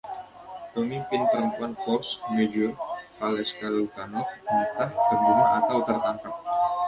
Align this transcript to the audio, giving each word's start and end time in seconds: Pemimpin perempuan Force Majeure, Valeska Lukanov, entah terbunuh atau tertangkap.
Pemimpin 0.73 1.21
perempuan 1.31 1.73
Force 1.85 2.11
Majeure, 2.33 2.73
Valeska 3.21 3.67
Lukanov, 3.75 4.25
entah 4.59 4.89
terbunuh 5.07 5.49
atau 5.61 5.77
tertangkap. 5.87 6.33